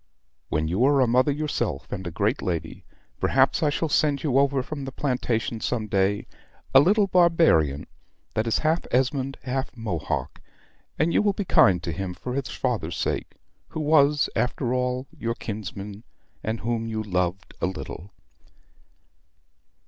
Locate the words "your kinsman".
15.15-16.03